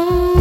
know. 0.00 0.39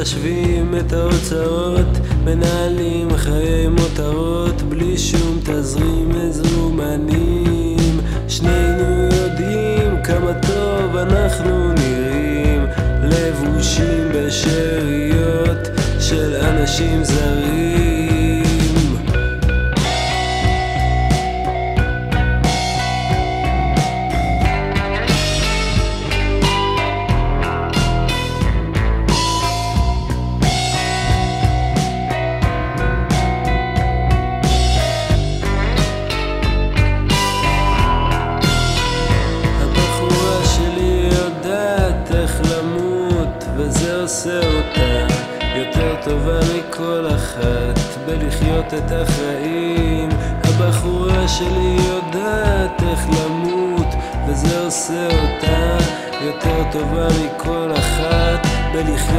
מחשבים 0.00 0.74
את 0.78 0.92
ההוצאות, 0.92 1.86
מנהלים 2.24 3.16
חיי 3.16 3.68
מותרות, 3.68 4.62
בלי 4.62 4.98
שום 4.98 5.40
תזרים 5.44 6.08
מזומנים. 6.08 7.76
שנינו 8.28 9.08
יודעים 9.12 10.02
כמה 10.04 10.32
טוב 10.34 10.96
אנחנו 10.96 11.72
נראים, 11.72 12.66
לבושים 13.02 14.08
בשאריות 14.14 15.68
של 16.00 16.34
אנשים 16.34 17.04
זרים. 17.04 17.85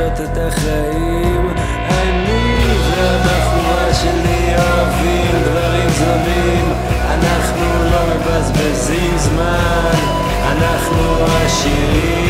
לחיות 0.08 0.32
את 0.32 0.38
החיים. 0.38 1.50
אני 1.89 2.58
והבחורה 2.91 3.93
שלי 3.93 4.56
אוהבים 4.58 5.43
דברים 5.43 5.89
זמים, 5.89 6.74
אנחנו 7.10 7.84
לא 7.91 8.15
מבזבזים 8.15 9.17
זמן, 9.17 9.91
אנחנו 10.52 11.26
עשירים. 11.46 12.27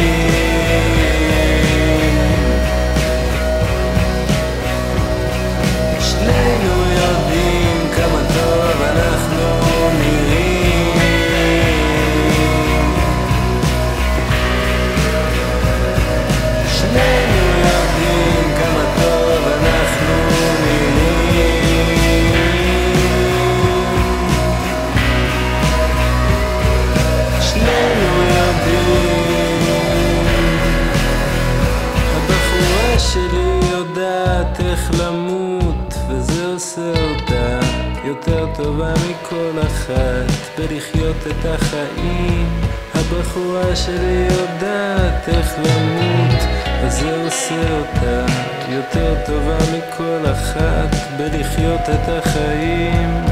איך 34.60 34.92
למות, 35.00 35.94
וזה 36.10 36.46
עושה 36.54 36.92
אותה 36.92 37.60
יותר 38.04 38.46
טובה 38.56 38.94
מכל 38.94 39.60
אחת 39.68 40.58
בלחיות 40.58 41.16
את 41.28 41.46
החיים. 41.46 42.48
הבחורה 42.96 43.76
שלי 43.76 44.28
יודעת 44.32 45.30
איך 45.30 45.54
למות, 45.58 46.44
וזה 46.84 47.24
עושה 47.26 47.78
אותה 47.80 48.26
יותר 48.70 49.16
טובה 49.26 49.58
מכל 49.78 50.32
אחת 50.32 50.96
בלחיות 51.18 51.82
את 51.82 52.10
החיים. 52.10 53.26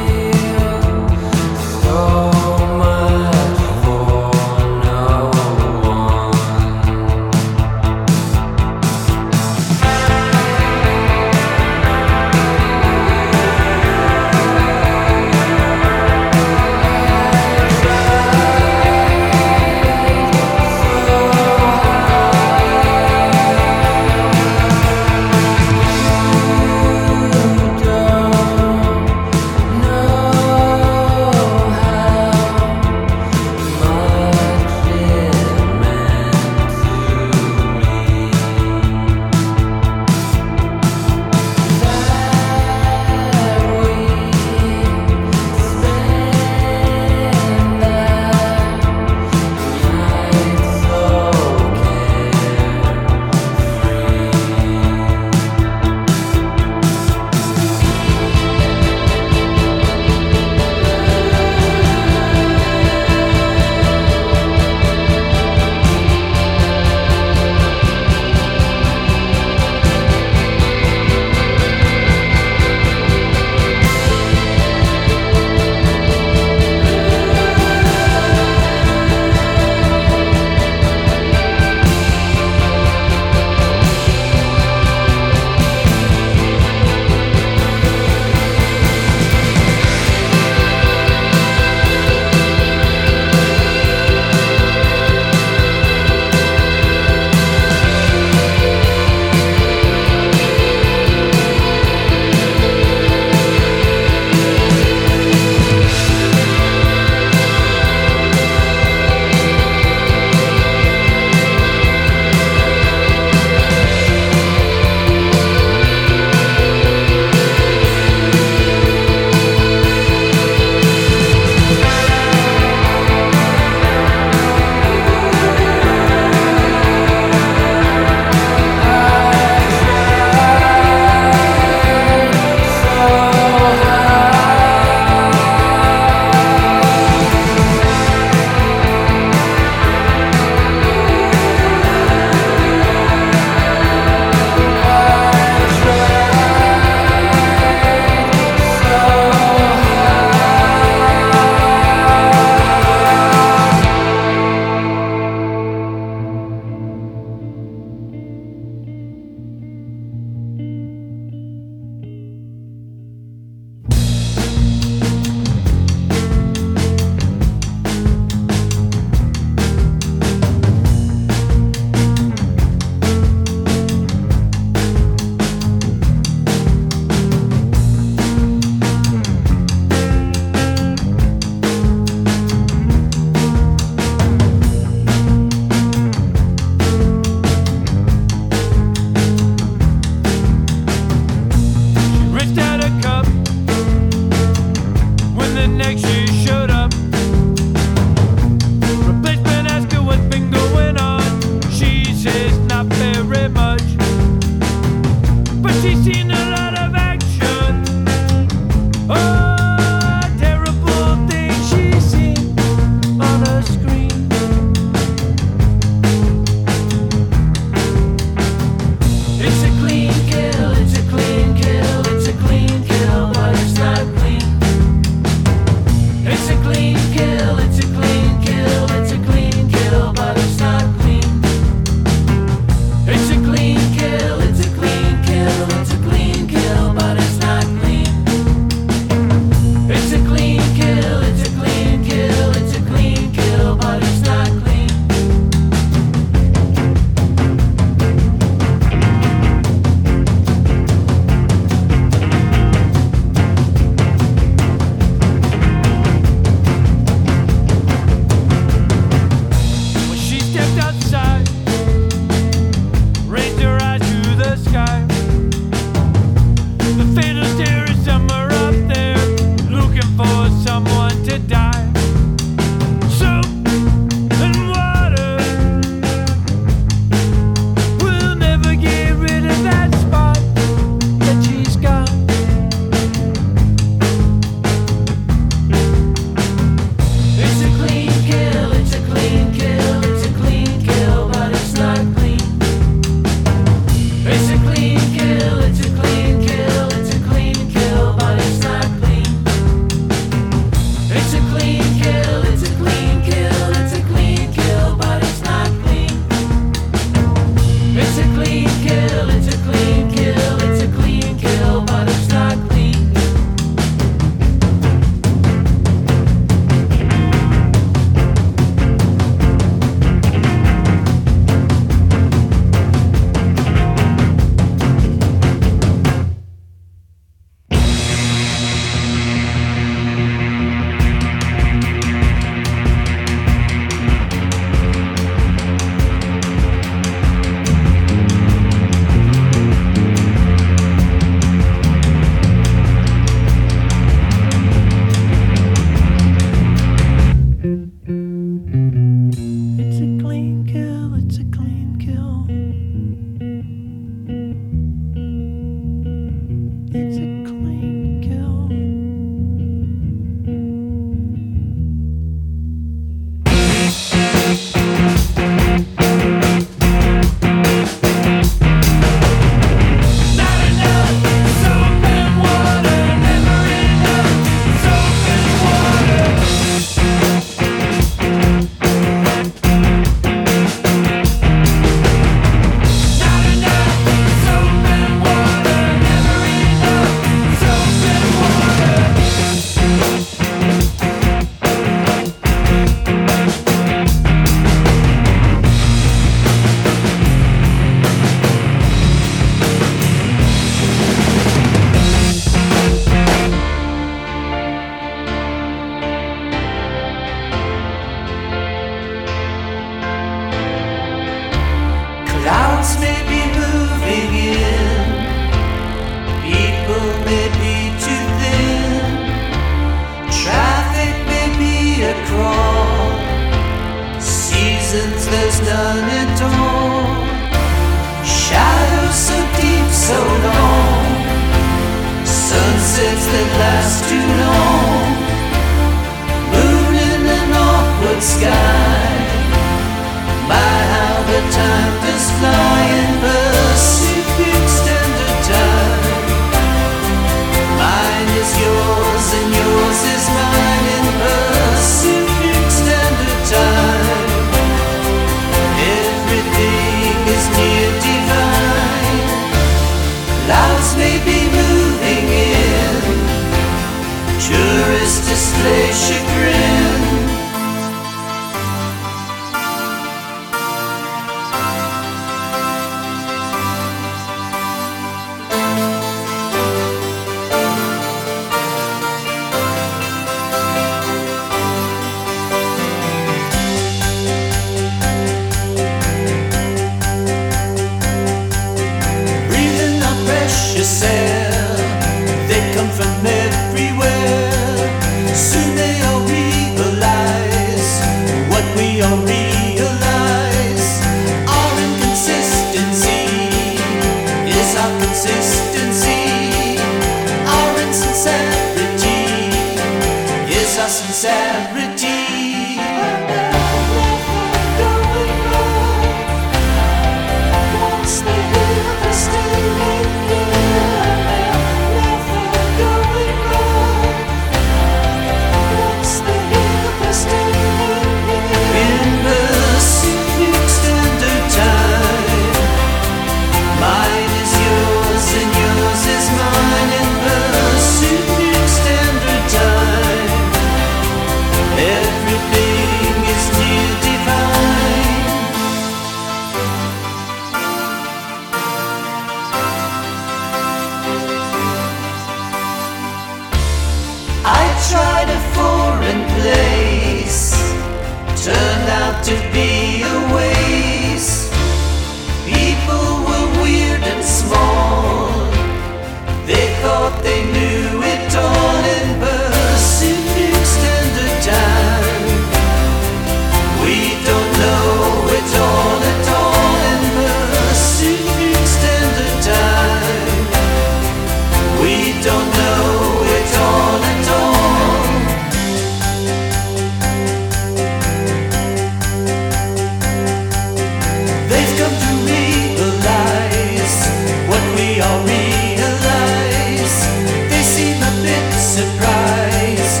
surprise. 598.90 600.00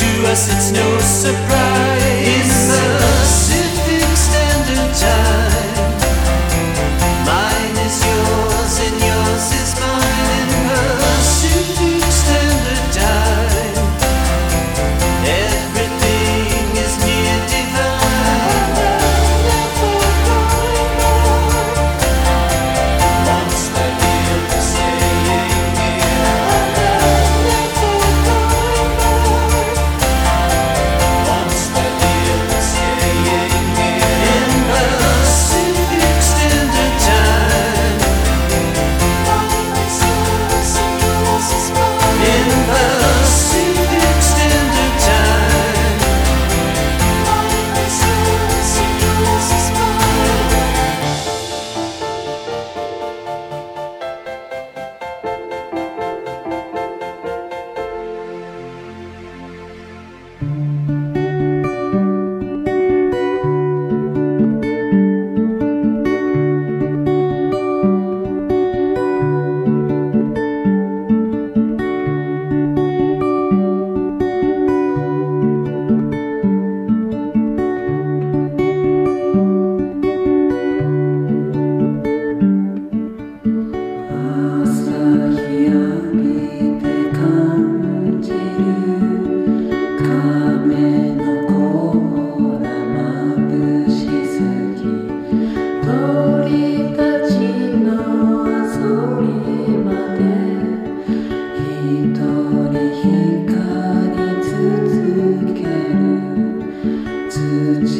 To 0.00 0.30
us, 0.30 0.48
it's 0.54 0.70
no 0.72 0.98
surprise. 0.98 2.47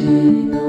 You. 0.09 0.68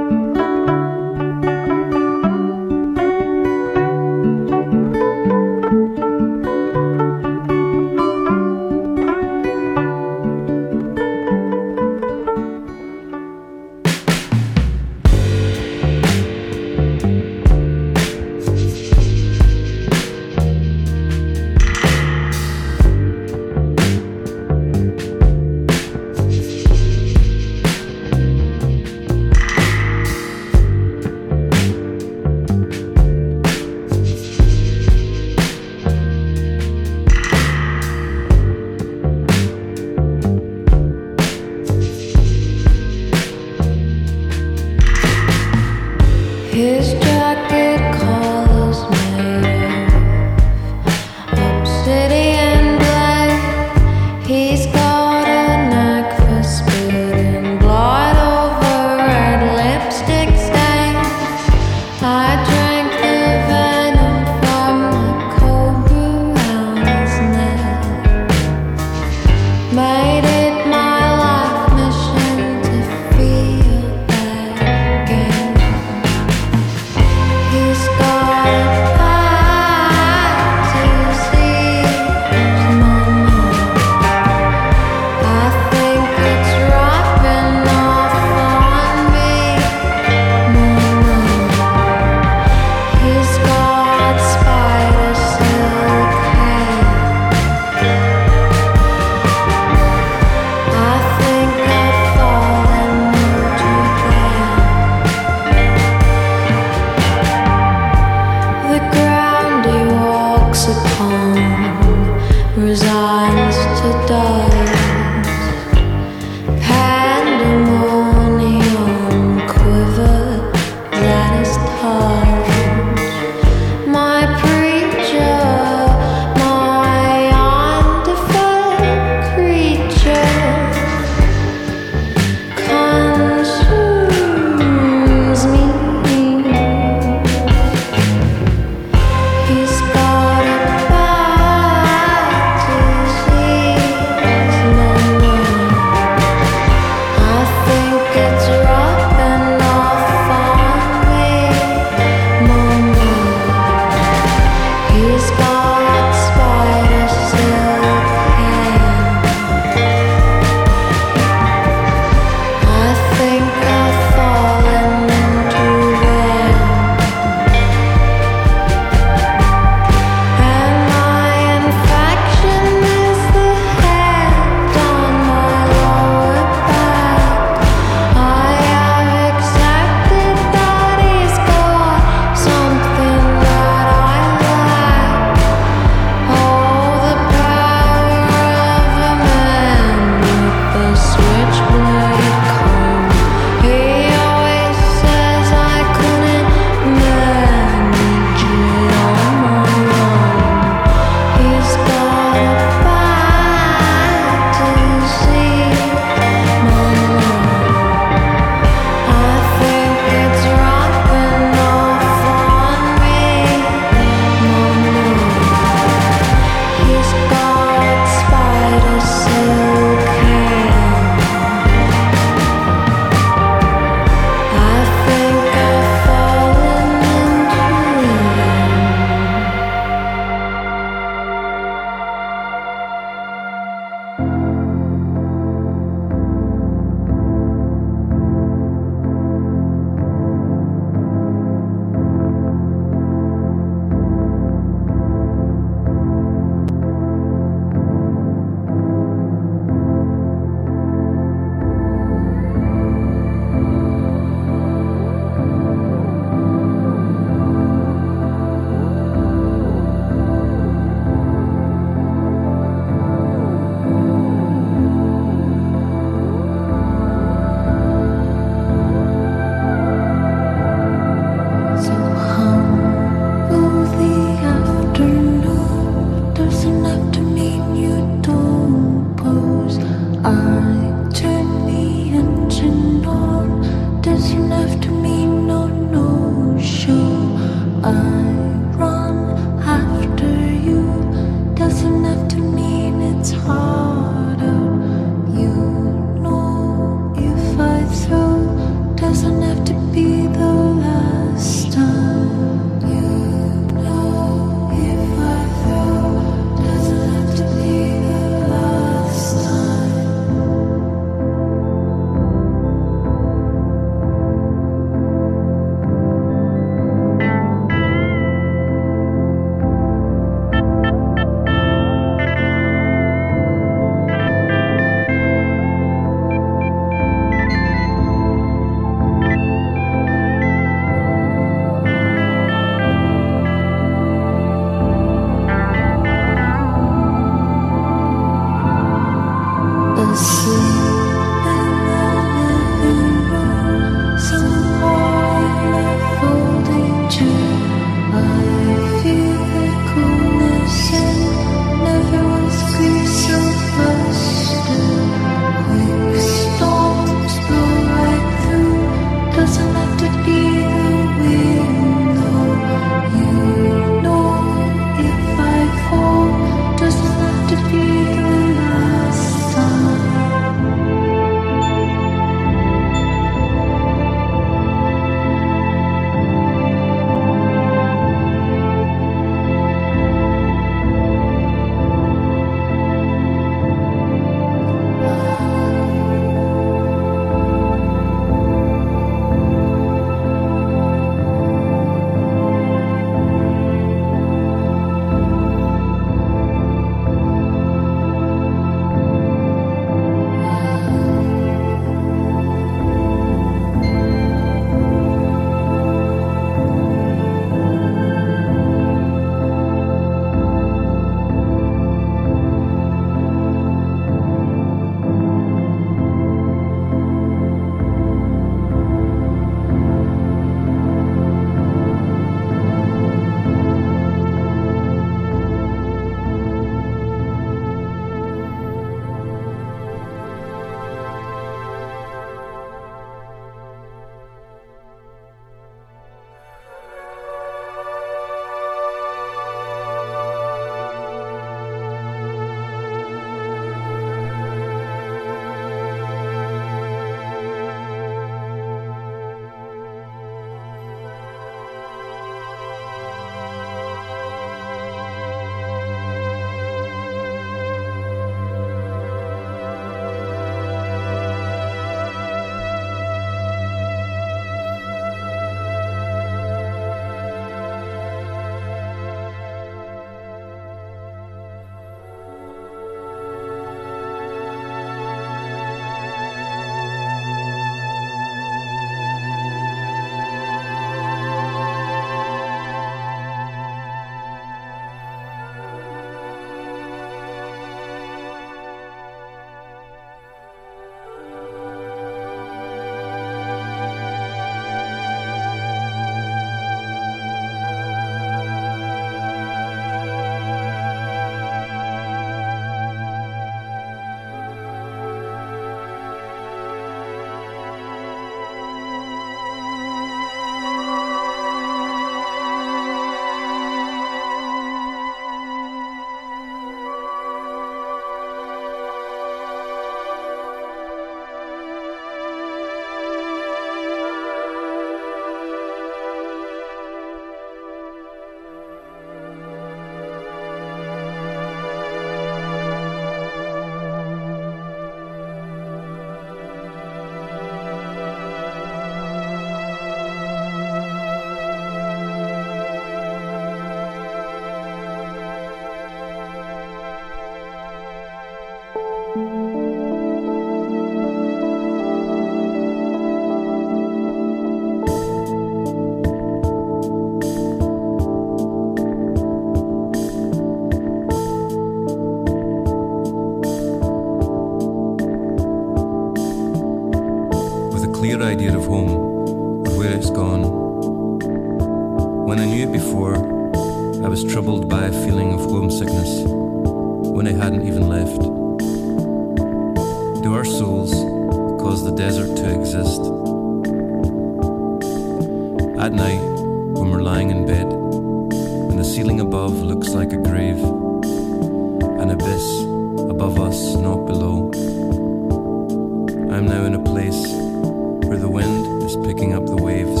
for 598.14 598.20
the 598.20 598.28
wind 598.28 598.82
is 598.84 598.96
picking 599.04 599.34
up 599.34 599.44
the 599.44 599.56
waves, 599.56 600.00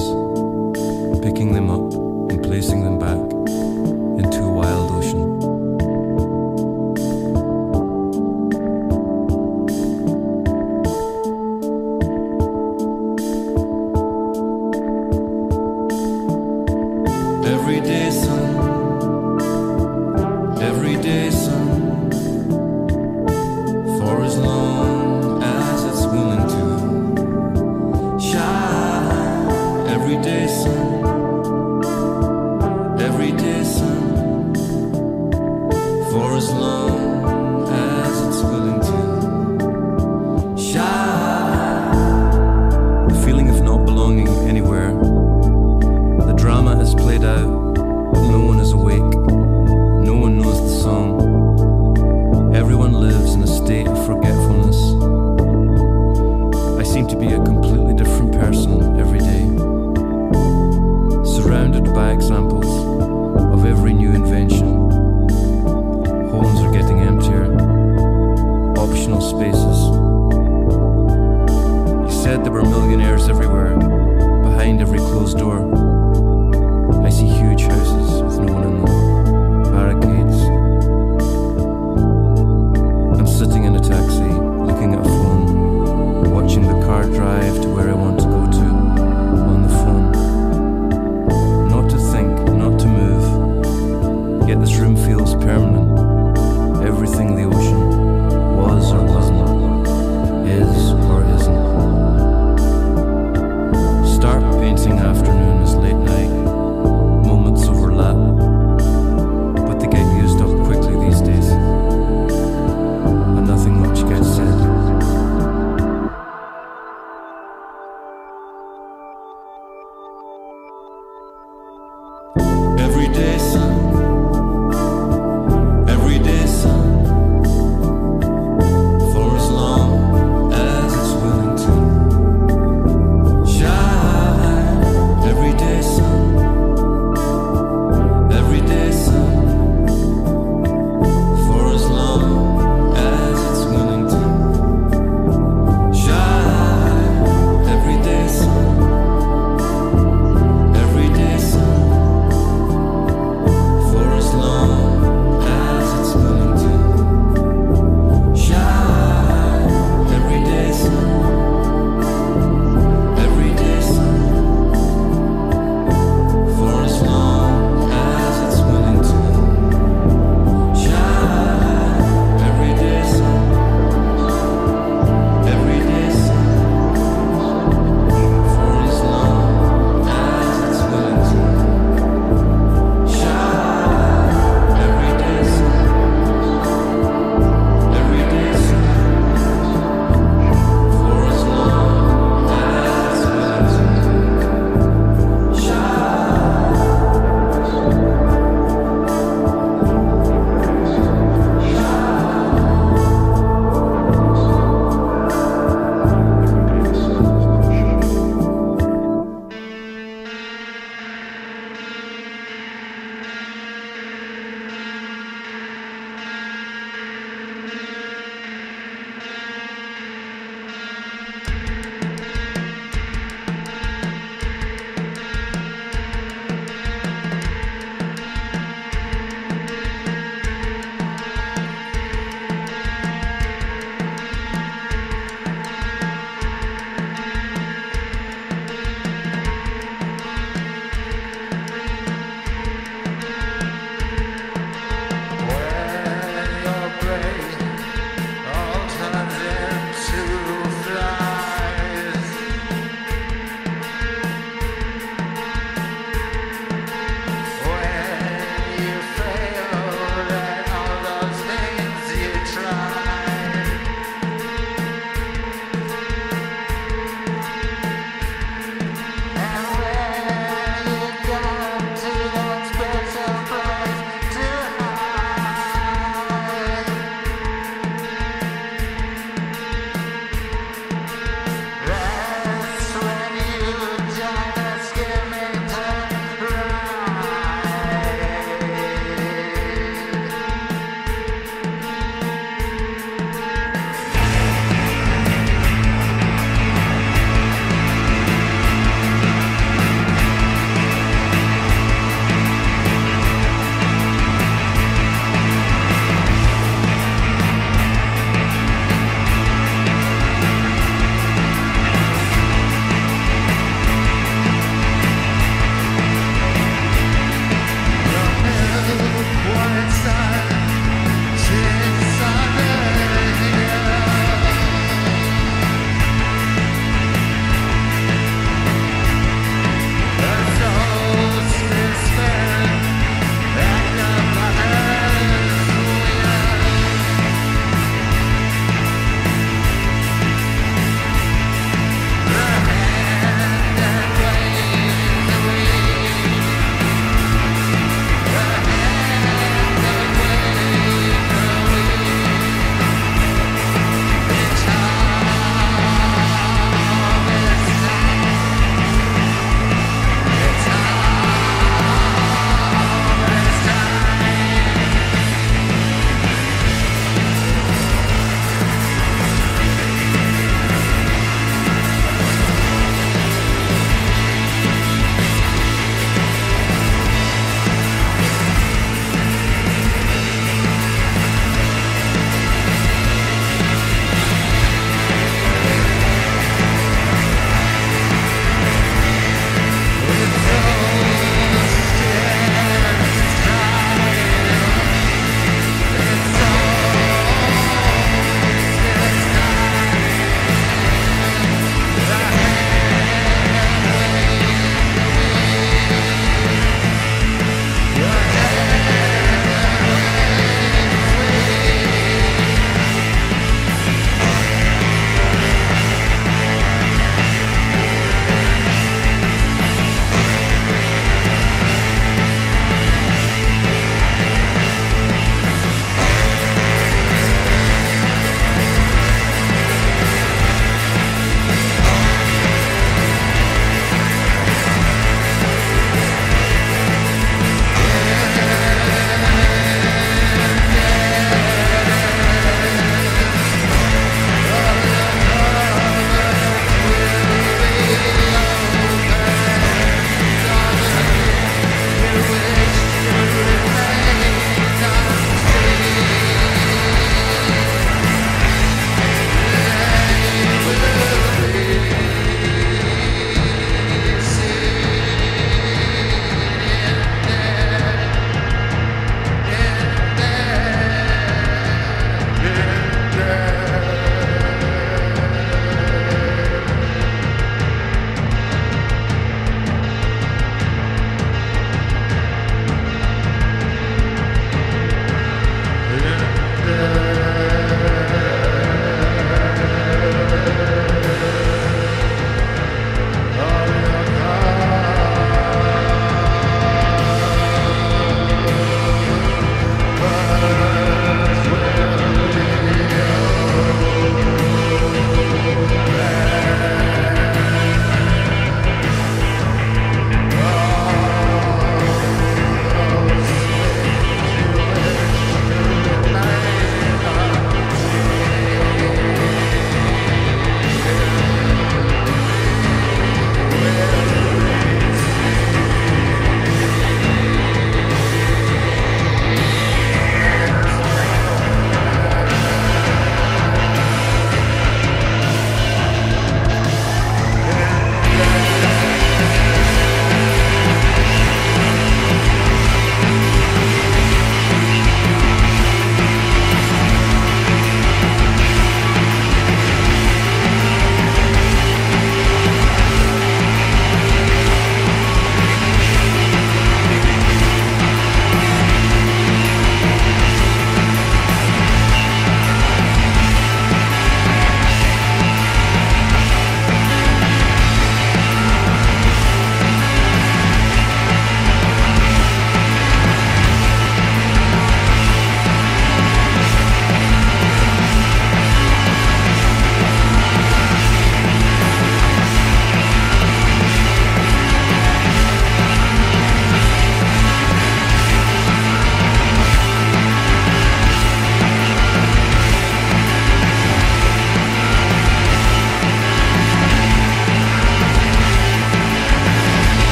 picking 1.20 1.52
them 1.52 1.68
up 1.68 1.92
and 2.30 2.40
placing 2.44 2.84
them 2.84 2.96
back. 2.96 3.23